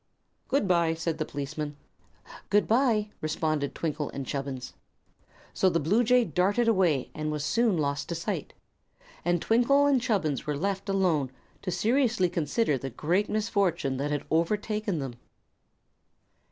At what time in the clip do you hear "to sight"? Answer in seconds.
8.09-8.55